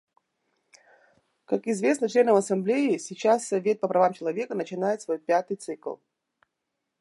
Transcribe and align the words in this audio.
Как 1.45 1.67
известно 1.67 2.09
членам 2.09 2.35
Ассамблеи, 2.35 2.97
сейчас 2.97 3.45
Совет 3.47 3.79
по 3.79 3.87
правам 3.87 4.13
человека 4.13 4.55
начинает 4.55 5.03
свой 5.03 5.19
пятый 5.19 5.57
цикл. 5.57 5.97